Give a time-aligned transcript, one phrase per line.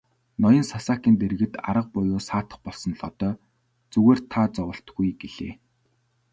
[0.41, 3.33] Ноён Сасакийн дэргэд арга буюу саатах болсон Лодой
[3.91, 5.53] "Зүгээр та зоволтгүй" гэлээ.